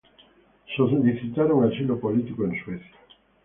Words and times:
En 0.67 0.75
Suecia, 0.75 0.97
solicitaron 0.99 1.63
asilo 1.63 1.99
político. 1.99 2.45